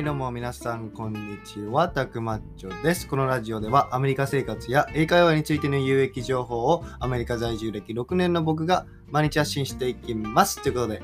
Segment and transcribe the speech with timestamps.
[0.00, 3.06] はいどうも皆さんこんにちは、たくまっちょです。
[3.06, 10.62] このラジオではアメリカ生活や英会話についての有益情報をアメリカ在住歴6年の僕が毎日発信していきます。
[10.62, 11.02] ということで、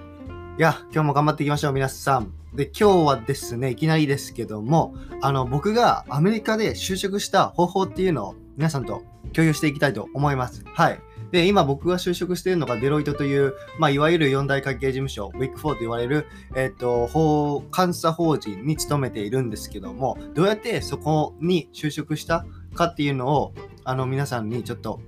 [0.57, 2.33] いや、今日も頑張っていきましょう、皆さん。
[2.55, 9.03] で、今日はですね、いきなりですけども、あの、僕がアメリカで就職した方法っていうのを皆さんと
[9.35, 10.65] 共有していきたいと思います。
[10.73, 10.99] はい。
[11.37, 23.53] で、今僕が就職しているのがデロイトという、まあ、いわゆる四大会計事務所、ウィック4と言われる、えっ、と、法、監査法人に勤めているんですけども、どうやってそこに就職したかっていうのを、
[23.85, 24.99] あの、皆さんにちょっと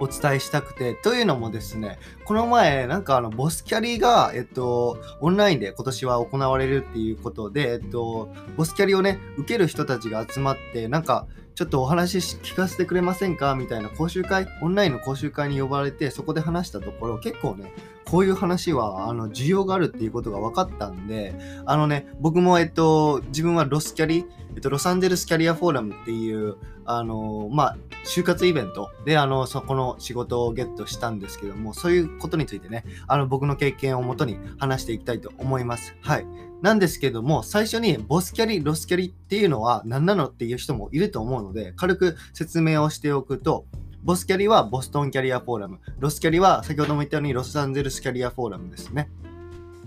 [0.00, 13.54] お伝えしたくて、というのもですね、この前、なんかあの、ボスキャリが、えっと、オンラインで今年は行われるっていうことで、えっと、ボスキャリをね、受ける人たちが集まって、なんか、ちょっとお話聞かせてくれませんか？
[13.54, 17.72] みたいな講習会、オンラインの講習会に呼ばれて、そこで話したところ、結構ね、
[18.04, 21.34] こういう話は、あの、需要があるっていうことが分かったんで、
[21.64, 35.96] あのね、僕も、えっと、自分はロスキャリ、えっと、ロサンゼルスキャリアフォーラムっていう、あの、まあ、就活イベントで、あの、そこの仕事をゲットしたんですけども、そういうことについてね、あの、僕の経験をもとに話していきたいと思います。
[36.00, 36.26] はい。
[36.62, 43.66] なんですけども、最初にボスキャリ、ロスキャリっていうのは何なのっていう人もいると思うので、軽く説明をしておくと、
[44.02, 49.10] ボスキャリはボストンキャリアフォーラム、ロスキャリは先ほども言ったようにロサンゼルスキャリアフォーラムですね。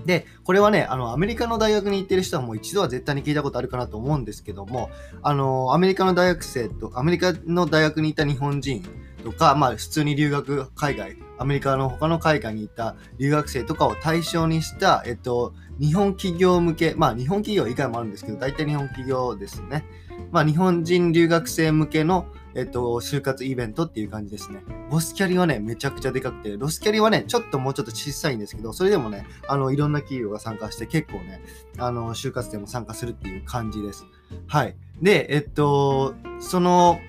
[0.08, 4.90] で、これはね、あの、アメリカの大学に行ってる人はもう一度は絶対に聞いたことあるかなと思うんですけども、
[5.22, 8.84] あの、アメリカの大学生と、アメリカの大学にいた日本人
[9.26, 19.84] とか、まあ、普通に留学、海外、アメリカの他の海外にいた留学生とかを対象にした、えっと、日本企業向け、まあ、日本企業以外もあるんですけど、大体日本企業ですね。
[20.32, 24.64] まあ、日本人留学生向けの、えっと、就活イベントっていう感じですね。
[24.90, 31.40] ボスキャリはね、めちゃくちゃでかくて、ロスキャリはね、ちょっともうちょっと小さいんですけど、それでもね、あの、いろんな企業が参加して、結構ね、
[31.78, 34.08] あの、就活でも参加するっていう感じです。
[34.48, 34.76] はい。
[35.00, 37.00] で、えっと、その、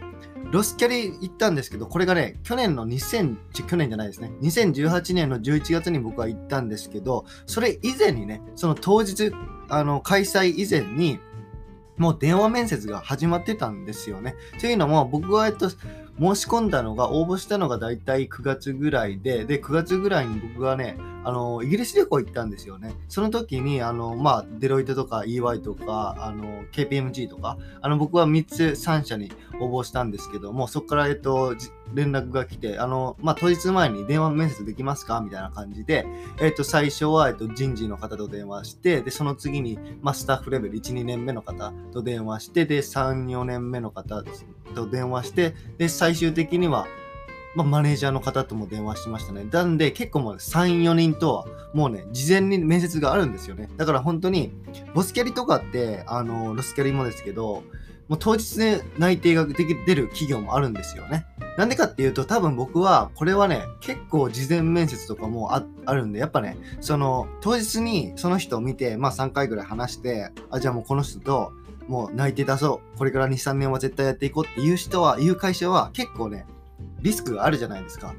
[0.53, 3.37] ロスキャリ行ったんですけど、これがね、去年の2000、
[3.67, 9.33] 去年じゃないですね、2018年の11月に僕は行ったんですけど、それ以前にね、その当日、
[9.71, 11.19] あの、開催以前に、
[11.99, 14.35] もう電話面接が始まってたんですよね。
[14.61, 22.95] というのも、僕は、えっと、申し込んだのが、応募したのが大体9月ぐらいで、で、9月ぐらいに僕がね、あの、イギリス旅行行ったんですよね。
[23.09, 31.55] その時に、あの、まあ、デロイトとか EY とか、あの、KPMG とか、あの、僕は3つ3社に応募したんですけども、そこから、えっと、
[31.95, 35.21] 連絡が来て、あの、まあ、当日前に電話面接できますか？
[35.21, 36.07] みたいな感じで、
[36.41, 44.23] えっと、最初は、えっと、人事の方と電話して、で、その次に、まあ、スタッフレベル1、2年目の方と電話して、で、3、4年目の方
[44.75, 46.87] と電話して、で、最終的には、
[47.59, 49.45] まあ、マネージャーの方とも電話しましたね。
[49.51, 53.69] なんで、結構もう3、4人とは、もうね、事前に面接があるんですよね。
[53.77, 54.53] だから本当に、
[54.95, 57.65] ボスキャリとかって、あの、ロスキャリもですけど、
[58.07, 61.27] もう当日で内定ができ出る企業もあるんですよね。
[61.59, 71.53] なんでかっていうと、多分僕は、これはね、結構事前面接とかもああるんで、やっぱね、その、当日にその人を見て、まあ3回ぐらい話して、あ、じゃあもうこの人と、
[71.89, 72.99] もう内定出そう。
[72.99, 76.47] これから2、3年は絶対やっていこうっていう人は、いう会社は結構ね、
[77.01, 78.15] リスクがあるじゃないですか。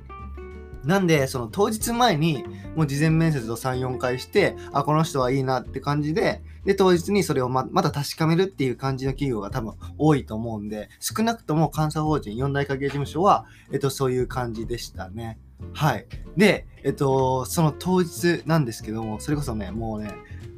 [0.85, 2.45] なんで、その当日前に、
[2.75, 15.37] もう事前面接を3、4回して、あ、この人はいいなって感じで、で、当日にそれをままた確かめるっていう感じの企業が多分多いと思うんで、少なくとも監査法人四大会計事務所は、えっと、そういう感じでしたね。
[15.73, 16.05] はい。
[16.37, 20.13] で、えっと、その当日なんですけども、それこそね、もうね、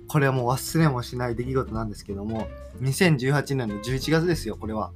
[0.08, 2.48] これはもう忘れもしない出来事なんですけども、
[2.82, 4.92] 2018年の11月ですよ、これは。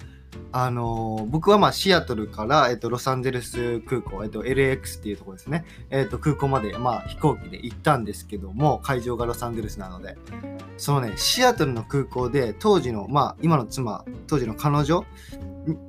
[0.51, 10.17] あの僕はまあシアトルから、えっと、ロサンゼルス空港、えっと、LAX っていうところですね、えっと、空港まで、まあ、飛行機で行ったんですけども、会場がロサンゼルスなので、
[10.77, 15.05] そのね、シアトルの空港で、当時の、まあ、今の妻、当時の彼女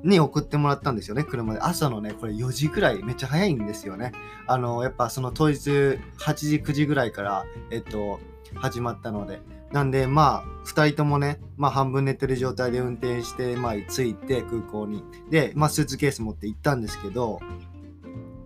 [0.03, 1.59] に送ってもらったんですよね、車で。
[1.59, 4.11] 朝のね、これ4時ぐらい、めっちゃ早いんですよね。
[4.47, 5.99] あの、やっぱその当日8
[6.35, 8.19] 時、9時ぐらいから、えっと、
[8.55, 9.41] 始まったので。
[9.71, 15.03] なんで、まあ、2人ともね、まあ、半分寝てる状態で運転して、まあ、着いて空港に。
[15.29, 17.39] で、まあ、スーツケース持って行ったんですけど、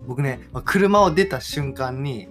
[0.06, 2.28] 僕ね、まあ、車を出た瞬間に、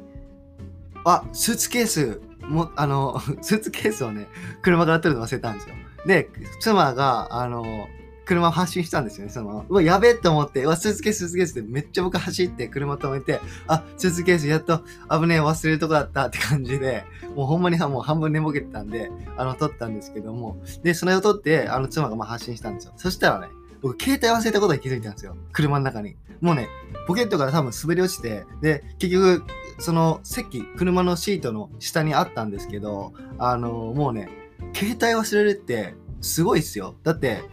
[1.05, 4.27] あ、スーツケース、も、あの、 スーツケースをね、
[4.61, 5.75] 車から取るの忘れたんですよ。
[6.05, 6.29] で、
[6.59, 7.87] 妻が、あの、
[8.25, 9.31] 車を発進したんですよね。
[9.31, 14.79] その、うわ、やべえって思って、うわ、スーツケース、スーツケースってめっちゃ僕走って車止めて、あ、スーツケースやっと
[15.09, 17.03] 危ねえ、忘れるとこだったって感じで、
[17.35, 22.93] もうほんまにもう半分寝ぼけてたんで、あの、取ったんですけども、で、それを取って、あの、妻がまあ発信したんですよ。
[22.97, 23.47] そしたらね、
[23.81, 25.35] 僕、携帯忘れたことに気づいたんですよ。
[25.51, 26.15] 車の中に。
[26.39, 26.69] もうね、
[27.07, 29.43] ポケットから多分滑り落ちて、で、結局、
[29.79, 34.29] その席、車のシートの下にあったんですけど、あの、もうね、
[34.75, 36.95] 携帯忘れるってすごいっすよ。
[37.03, 37.43] だって、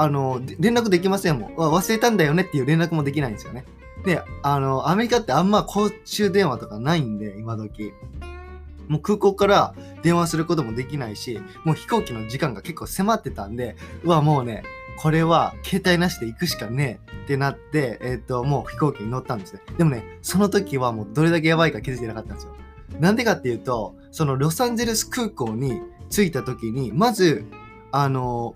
[0.00, 1.54] あの、連絡できませんもん。
[1.56, 3.66] 忘れたんだよねっていう連絡もできないんですよね。
[4.02, 7.92] で、あの、アメリカってあんま公衆電話とかないんで、今時。
[8.88, 14.62] もう空港から電話することもできないし、もう飛行機の時間が結構迫ってたんで、うわ、もうね、
[14.96, 19.60] これは携帯なしで行くしかねえってなって、えっ、ー、と、もう飛行機に乗ったんですね。
[19.76, 22.56] でもね、その時はもうどれだけやばいか気づいてなかったんですよ。
[22.98, 27.44] なんでかっていうと、そのロサンゼルス空港に着いた時に、まず、
[27.92, 28.54] あの、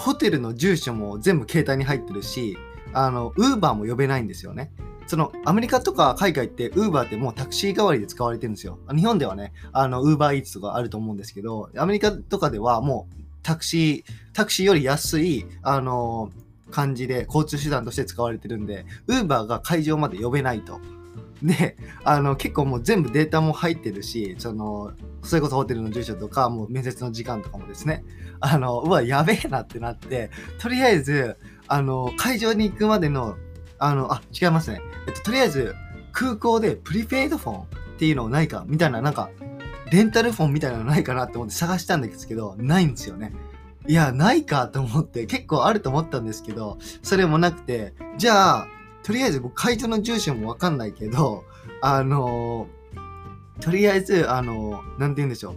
[0.00, 2.56] ホテルの住所も全部携帯に入ってるし、
[2.94, 4.72] あの、ウーバーも呼べないんですよね。
[5.06, 8.78] そのアメリカとか海外ってウーバーってもうタクシー代わりで使われてるんですよ。
[8.96, 16.30] 日本ではね、あの、ウーバーイーツとかあると思うんですけど、アメリカとかではもうタクシー、タクシーより安い、あの
[16.70, 20.80] 感じで交通手段として使われてるんで、ウーバーが会場まで呼べないと。
[21.42, 24.92] で、あの、結構もう全部データも入ってるし、その、
[25.22, 28.04] それこそホテルの住所とか、もう面接の時間とかもですね、
[28.40, 31.36] あの、うわ、やべえなってなって、とりあえず、
[31.68, 33.36] あの、会場に行くまでの、
[33.78, 34.80] あの、あ、違いますね。
[35.06, 35.74] えっと、とりあえず、
[36.12, 37.66] 空港でプリペイドフォンっ
[37.98, 39.30] ていうのないかみたいな、なんか、
[39.90, 43.32] レンタルフォンみたいなのないかなって思って探したんですけど、ないんですよね。
[43.86, 48.66] いや、ないかと思って、結構あると思ったんですけど、それもなくて、じゃあ、
[49.02, 51.44] とりあえず僕会場の住所もわかんないけど、
[51.80, 55.56] あのー、とりあえず、あのー、なんて言うんでしょう。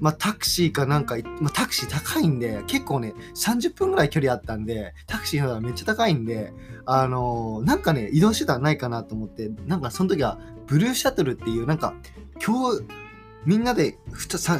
[0.00, 6.52] まあ、タクシーかなんか、まあ、タクシー高いんで、結構ね、30分ぐらい距離あったんで、タクシーのめっちゃ高いんで、
[6.86, 11.94] あのー、なんかね、移動手段ないかなと思って、なんかその時は、ブルーシャトルっていう、なんか、
[12.44, 12.82] 今日、
[13.44, 14.58] みんなで3、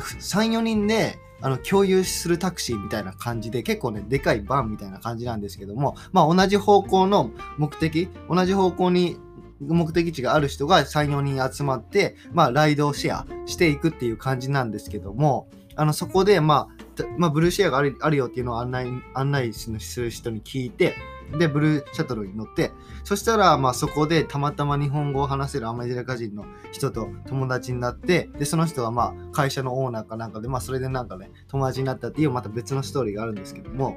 [0.53, 9.19] 4人で、あの、共有するタクシーみたいな感じで、結構ね、でかいバンみたいな感じなんですけども、まあ同じ方向の目的、同じ方向に
[9.61, 20.95] 目的地がある人が3、4人集まって、まあライドをシェアしていくっていう感じなんですけども、あの、そこで、まあ、まあ、ブルーシェアがあるよっていうのを案内、案内する人に聞いて、
[21.39, 22.73] で、ブルーシャトルに乗って、
[23.05, 33.97] そしたら、まあそこでたまたま日本語を話せるアメリカ人の人と友達になって、で、その人はまあ会社のオーナーかなんかで、まあそれでなんかね、友達になったっていうまた別のストーリーがあるんですけども、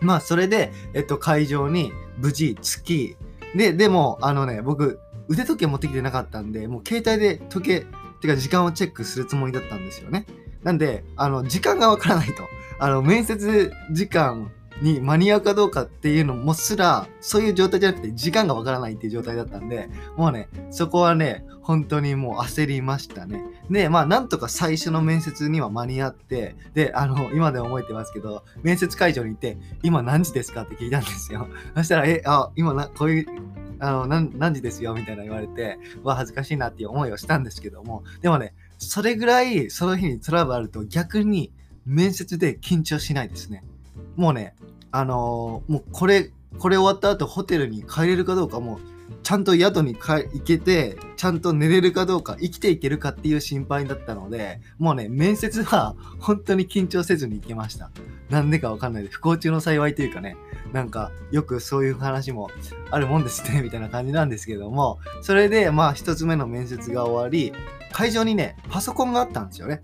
[0.00, 3.16] まあそれで、えっと、会場に無事着き、
[3.56, 4.98] で、でも、あのね、僕、
[5.28, 7.86] 腕時計持ってきてなかったんで、もう携帯で時計、
[8.20, 10.26] てか時間をチェックするつもりだったんですよね。
[10.62, 12.44] なんで、あの、時間がわからないと。
[12.78, 14.50] あの、面接時間
[14.82, 23.42] に間に合うかどうかっていうのもすら、そういう状態じゃなくて時間がわからないっていう状態だったんで、もうね、そこはね、本当にもう焦りましたね。
[23.70, 31.48] で、まあなんとか最初の面接には間に合って、で、あの、今でも覚えてますけど、面接会場にいて、今何時ですかって聞いたんですよ。
[31.74, 33.26] そしたら、え、あ、今な、こういう、
[33.78, 34.94] あの何何時ですよ？
[34.94, 41.52] みたいな言われて、わ、恥ずかしいなっていう思いをしたんですけども、でもね、それぐらいその日にトラブルあると逆に
[41.84, 43.64] 面接で緊張しないですね。
[44.16, 44.54] もうね、
[44.90, 48.80] あのー、もうこれ、これ終わった後ホテルに帰れるかどうかもう、
[49.22, 57.90] ちゃんと宿に行けて、ちゃんと寝れるかどうか、生きていけるかっていう心配だったので、もうね、面接は 本当に緊張せずに行けました。
[58.30, 60.36] なんでかわかんないで、不幸中の幸いというかね、
[60.72, 62.50] なんかよくそういう話も
[62.90, 67.52] あるもんですね、 みたいな感じなんですけども、それでまあ一つ目の面接が終わり、
[67.92, 69.82] 会場にね、パソコンがあったんですよね。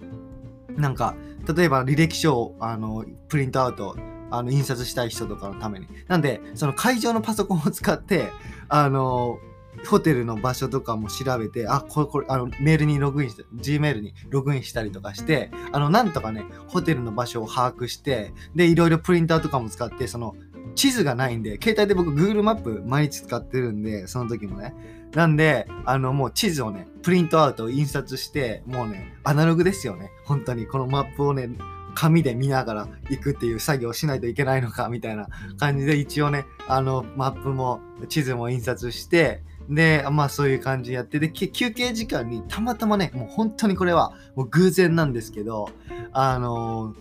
[0.77, 1.15] なんか、
[1.57, 3.97] 例えば履歴書をあのプリントアウト
[4.31, 5.87] あの印刷したい人とかのために。
[6.09, 8.29] なんで、その会場のパソコンを使って、
[8.69, 9.39] あの、
[9.87, 20.35] ホテルの場所とかも調べて、あ、これ、これ、あの、メールにログインして、Gmail にログインしたりとかして、あの、なんとかね、ホテルの場所を把握して、で、いろいろプリンターとかも使って、その、
[20.75, 24.75] 地図がないんで、携帯で僕 Google マップ毎日使ってるんで、その時もね。
[25.15, 30.11] なんで、あの、もう地図をね、プリントアウト、印刷して、もうね、アナログですよね。
[30.25, 31.51] 本当に、このマップをね、
[31.95, 35.29] 紙で見ながら行くっていう作業をしないといけないのかみたいな
[35.59, 45.69] 感じで一応ねあのマップも地図も印刷してでまあそういう感じやってで休憩時間にたまたまねもう本当にこれはもう偶然なんですけど
[46.13, 46.95] あの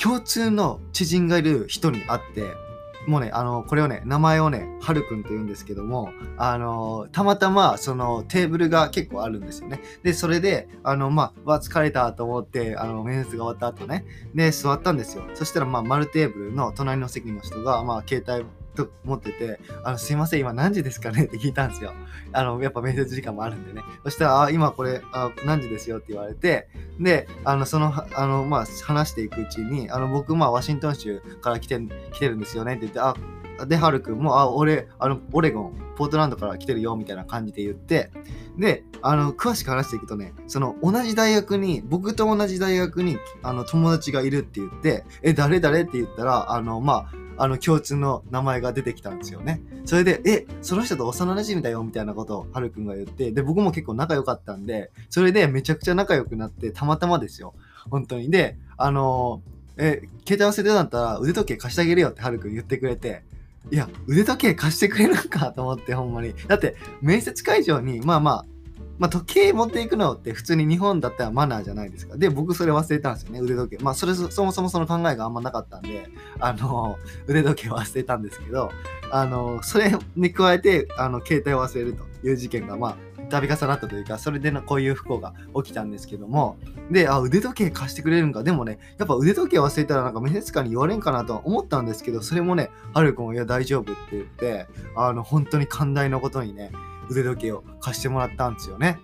[0.00, 2.50] 共通の知人がいる人に会って
[3.06, 9.80] もうね、あの、これをね、名前をね、はるくんって言うんですけども、あの、たまたま、その、テーブルが結構あるんですよね。
[10.02, 14.04] で、それで、あの、まあ、わ、疲れたと思って、あの、面接が終わった後ね、
[14.34, 15.24] で、座ったんですよ。
[15.34, 21.24] そしたら、まあ、丸テーブルの隣の席の人が、まあ、携帯と思ってて、あの、すいません、今何時ですかね？
[21.26, 21.92] って聞いたんですよ。
[22.32, 23.82] あの、やっぱ面接時間もあるんでね。
[24.04, 25.98] そしたら、あ、今これ、あ、何時ですよ？
[25.98, 31.78] って言われて、で、あの、その、あの、まあ、話していくうちに、あの、僕、まあ、ワシントン州から来て、
[32.12, 32.72] 来てるんですよね？
[32.72, 33.14] って言って、あ、
[33.66, 38.10] で、はるくんも、あ、俺、あの、オレゴン、ポートランドから来てるよ、みたいな感じで言って、
[38.58, 49.62] で、あの、詳しく話していくとね、その同じ大学に、僕と同じ大学に、あの、友達がいるって言って、え、誰誰って言ったら、あの、まあ、あの、共通の名前が出てきたんですよね。
[49.84, 57.54] それで、え、その人と幼馴染だよ、みたいなことを、はるくんが言って、で、僕も結構仲良かったんで、それでめちゃくちゃ仲良くなって、たまたまですよ。
[57.90, 58.30] 本当に。
[58.30, 59.42] で、あの
[59.76, 63.24] え、携帯忘れてたんだったら腕時計貸してあげるよってはるくん言ってくれて、
[63.70, 66.34] いや、腕時計貸してくれるんかと思って、ほんまに。
[66.48, 68.44] だって、面接会場に、まあまあ、
[68.98, 72.16] まあ、時計持っていくのって普通に日本だったらマナーじゃないですか。
[72.16, 73.82] で、僕それ忘れたんですよね、腕時計。
[73.82, 76.06] まあ、それそもそもその考えがあんまなかったんで、
[76.38, 78.70] あの、 腕時計忘れたんですけど、
[79.10, 82.96] あの、それに加えて、あの、携帯を忘れるという事件が、まあ、
[83.40, 86.56] 度重なったというか、それでのこういう不幸が起きたんですけども、
[86.90, 88.42] で、あ、腕時計貸してくれるんか。
[88.42, 96.70] でもね、やっぱ腕時計忘れたらなんか面接官に言われんかなとは思ったんですけど、それもね、はるくん、いや、大丈夫って言って、あの、本当に寛大なことにね、
[97.08, 98.98] 腕時計を貸してもらったんですよね。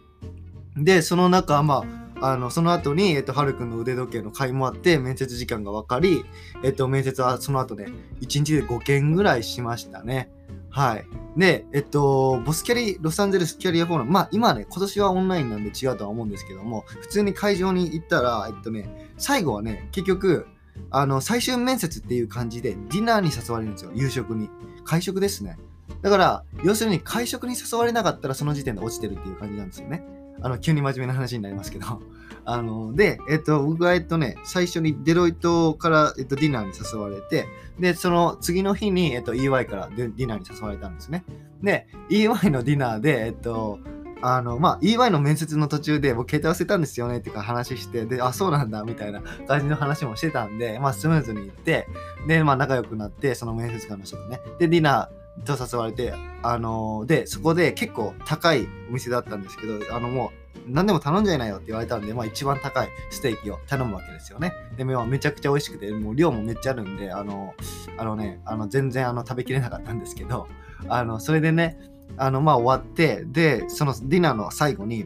[0.77, 1.85] で、その中、ま
[2.21, 6.25] あ、あの、その後に、えっと、はるくんの腕時計の買いもあって、面接時間が分かり、
[6.65, 7.87] えっと、面接はその後ね、
[8.21, 10.31] 1日で5件ぐらいしましたね。
[10.71, 11.05] はい。
[11.37, 20.47] で、えっと、ボスキャリ、ロサンゼルスキャリアフォーラム、まあ今ね、今年はオンラインなんで違うとは思うんですけども、普通に会場に行ったら、えっとね、最後はね、結局、
[20.91, 24.51] あの、最終面接っていう感じで、ディナーに誘われるんですよ、夕食に。
[24.85, 25.59] 会食ですね。
[26.03, 30.05] だから、要するに会食に誘われなかったらその時点で落ちてるっていう感じなんですよね。
[30.41, 32.01] あの、急に真面目な話になりますけど。
[32.45, 37.47] あの、で、えっと、僕が、えっとね、最初にデロイトから、えっと、ディナーに誘われて、
[37.79, 41.25] で、その次の日に、えっと、EY からディナーに誘われたんですね。
[41.63, 43.79] で、EY のディナーで、えっと、
[44.21, 51.87] あの、まあ、EY の面接の途中で、僕、携帯忘れたんですよねってか話して、で、あ、そうなんだ、みたいな感じの話もしてたんで、まあ、スムーズに行って、
[52.27, 54.41] で、まあ、仲良くなって、その面接官の人とね。
[54.59, 64.53] で、ディナーと誘われて、あので、そこで結構高いお店だったんですけど、あの、もう、何でも頼んじゃいないよって言われたんで、まあ一番高いステーキを頼むわけですよね。
[64.77, 67.55] で、もめちゃくちゃ美味しくて、もう量もめっちゃあるんで、あの、
[67.97, 70.49] あのね、あの全然あの食べきれなかったんですけど、
[70.89, 71.79] あの、それでね、
[72.17, 75.01] あの、まあ終わって、で、そのディナーの最後に、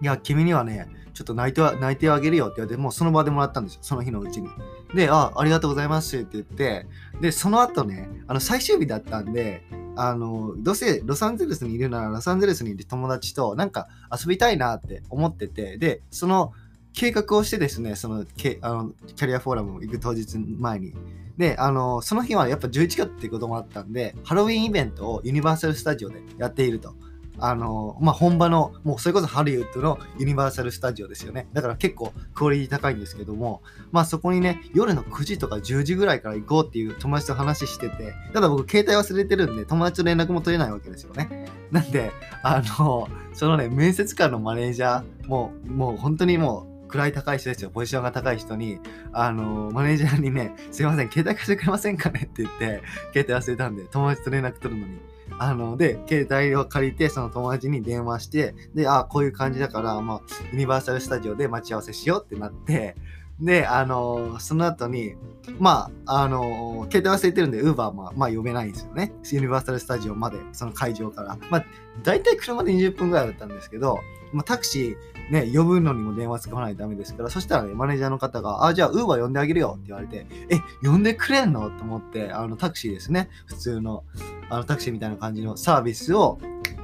[0.00, 4.48] いや、君にはね、ちょっと泣いて泣いてあげるよって言われて、もうその場でもらったんですよ、その日のうちに。
[4.94, 6.86] で、あ、ありがとうございますって言って、
[7.20, 9.62] で、その後ね、あの最終日だったんで、
[9.96, 16.52] あの、どうせロサンゼルスにいるならロサンゼルスにいる友達となんか遊びたいなって思ってて、で、その
[16.94, 20.94] 計画をしてですね、そのキあのキャリアフォーラム行く当日前に。
[21.36, 26.94] で、あの、その日はやっぱ11月っていうこともあったんで、ハロウィンイベントをユニバーサル・スタジオでやっていると。
[27.38, 31.48] あの、まあ、本場の、もうそれこそハリウッドのユニバーサル・スタジオですよね。
[31.52, 41.46] だから結構クオリティ高いんですけども、まあそこにね、夜の9時とか10時ぐらいから行こうっていう友達と話してて、ただ僕携帯忘れてるんで友達と連絡も取れないわけですよね。
[41.70, 42.12] なんで、
[42.42, 48.78] あの、そのね、面接官のマネージャー、もう、もう本当にもう、位高い人ですよ、ポジションが高い人に、
[49.12, 54.98] あの、マネージャーにね、すいません、携帯貸してくれませんかねって言って、携帯忘れたんで、友達と連絡取るのに、
[55.38, 60.20] あの、で、携帯を借りて、その友達に電話して、で、あ、こういう感じだから、まあ、
[60.52, 62.96] ユニバーサル・スタジオで待ち合わせしようってなって、
[63.40, 65.14] で、あのその後に、
[65.58, 69.12] まあ、あの携帯忘れてるんで、ウーバーも、まあ、呼べないんですよね。
[69.30, 71.36] ユニバーサル・スタジオまで、その会場から。
[71.50, 71.64] まあ、
[72.02, 73.98] 大体車で20分ぐらいだったんですけど、
[74.32, 81.70] まあ、タクシーね、呼ぶのにも電話使わないとダメですから、そしたらね、マネージャーの方が、あ、じゃあ、ウーバー呼んであげるよって言われて、え、呼んでくれんの？
[81.70, 83.28] と思って、あの、タクシーですね。
[83.46, 84.04] 普通の、
[84.50, 86.38] あの、タクシーみたいな感じのサービスを、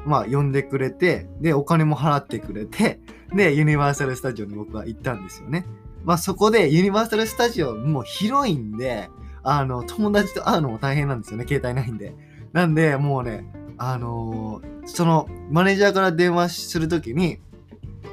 [0.07, 3.01] まあ、呼んでくれて、で、お金も払ってくれて、
[3.35, 5.67] で、ユニバーサル・スタジオに僕は行ったんですよね。
[6.05, 9.11] まあそこでユニバーサル・スタジオも広いんで、
[9.43, 12.15] あの、友達と会うのも大変なんですよね、携帯ないんで。
[12.53, 17.39] なんで、もうね、あのー、その、マネージャーから電話するときに、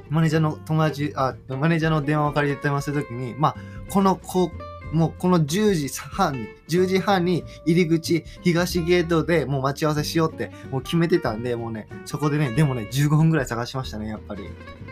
[0.10, 3.56] マネージャーの友達、あ、マネージャーの電話を借りて電話するときに、まあ、
[3.90, 4.52] この、こ
[4.92, 14.44] もうこの10時半に、10時半に入り口、東ゲートでもう待ち合わせしようってもう決めてたんで、もうね、そこでね、でもね、15分ぐらい探しましたね、やっぱり。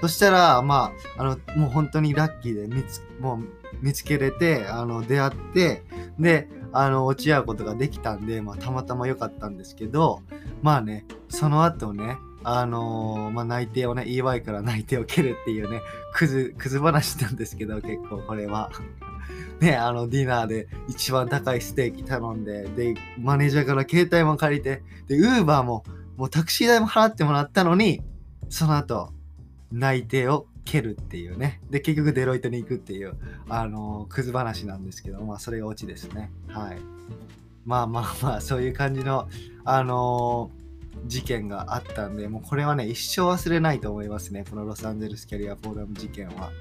[0.01, 3.47] そしたら、まあ、あの、もう本当にラッキーで見つ、もう
[3.81, 5.83] 見つけれて、あの、出会って、
[6.19, 10.21] で、あの、落ち合うことができたんで、まあ、たまたま良かったんですけど、
[10.61, 15.81] まあね、その後ね、あのー、まあ、内定をね、EY から内定を蹴るっていうね、
[16.13, 18.69] クズ、クズ話なんですけど、結構これは。
[19.59, 25.83] ね、あの、ディナーで一番高いステーキ頼んで、で、マネージャーから携帯も借りて、で、ウーバーも、
[26.17, 28.01] もうタクシー代も払ってもらったのに、
[28.49, 29.13] その後、
[29.71, 31.61] 内定を蹴るっていうね。
[31.69, 33.15] で、結局デロイトに行くっていう、
[33.49, 36.31] あのー、クズ話なんですけど、まあ、それがオチですね。
[36.47, 36.77] はい。
[37.65, 39.27] まあまあまあ、そういう感じの、
[39.63, 40.63] あのー
[41.05, 44.45] 事件があったんで、もうこれはね、一生忘れないと思いますね。
[44.49, 46.51] このロサンゼルスキャリアフォーラム事件は。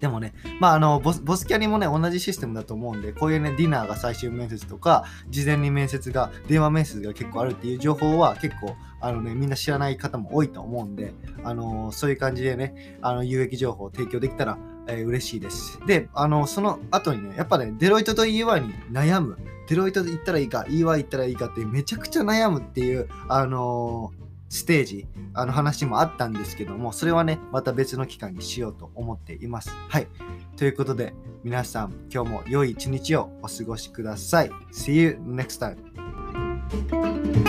[0.00, 15.80] でもね、まあ、あのボス、ボスキャリもね、同じシステムだと思うんで、こういうね、ディナーが最終面接とか、事前に面接が、電話面接が結構あるっていう情報は結構、あのね、みんな知らない方も多いと思うんで、あのそういう感じでね、あの、有益情報を提供できたら、えー、嬉しいです。
[15.86, 19.36] で、あの、その後にね、やっぱね、デロイトと EY に悩む。
[19.68, 29.70] デロイトで行ったらいいか、EY 行ったらいいかってめちゃくちゃ悩むっていう、あのーステージ、あの話もあったんですけども、それはね、また別の期間にしようと思っています。
[29.88, 30.08] はい。
[30.56, 31.14] ということで、
[31.44, 34.50] 皆さん、今日も良い一日をお過ごしください。
[34.72, 37.47] See you next time.